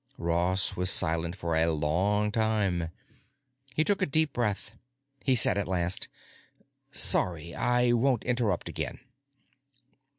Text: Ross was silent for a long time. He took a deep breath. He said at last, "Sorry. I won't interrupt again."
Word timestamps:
Ross 0.17 0.75
was 0.75 0.89
silent 0.89 1.35
for 1.35 1.55
a 1.55 1.71
long 1.71 2.31
time. 2.31 2.89
He 3.75 3.83
took 3.83 4.01
a 4.01 4.07
deep 4.07 4.33
breath. 4.33 4.71
He 5.23 5.35
said 5.35 5.59
at 5.59 5.67
last, 5.67 6.07
"Sorry. 6.89 7.53
I 7.53 7.91
won't 7.93 8.23
interrupt 8.23 8.67
again." 8.67 8.99